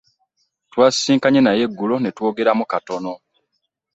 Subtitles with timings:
[0.71, 3.13] Twasisinkanye naye eggulo ne twogeremu katono.